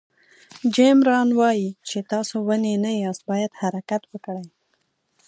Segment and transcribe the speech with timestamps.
[0.73, 4.45] جیم ران وایي چې تاسو ونې نه یاست باید حرکت وکړئ.